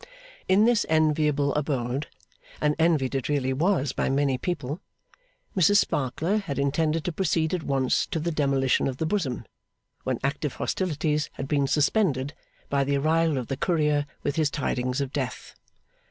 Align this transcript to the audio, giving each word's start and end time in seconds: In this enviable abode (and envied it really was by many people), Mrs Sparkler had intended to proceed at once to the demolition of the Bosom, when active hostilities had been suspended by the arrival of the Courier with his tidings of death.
In 0.47 0.65
this 0.65 0.83
enviable 0.89 1.53
abode 1.53 2.07
(and 2.59 2.75
envied 2.79 3.13
it 3.13 3.29
really 3.29 3.53
was 3.53 3.93
by 3.93 4.09
many 4.09 4.35
people), 4.35 4.79
Mrs 5.55 5.77
Sparkler 5.77 6.37
had 6.37 6.57
intended 6.57 7.03
to 7.05 7.11
proceed 7.11 7.53
at 7.53 7.61
once 7.61 8.07
to 8.07 8.19
the 8.19 8.31
demolition 8.31 8.87
of 8.87 8.97
the 8.97 9.05
Bosom, 9.05 9.45
when 10.03 10.17
active 10.23 10.53
hostilities 10.55 11.29
had 11.33 11.47
been 11.47 11.67
suspended 11.67 12.33
by 12.67 12.83
the 12.83 12.97
arrival 12.97 13.37
of 13.37 13.45
the 13.45 13.57
Courier 13.57 14.07
with 14.23 14.37
his 14.37 14.49
tidings 14.49 15.01
of 15.01 15.13
death. 15.13 15.53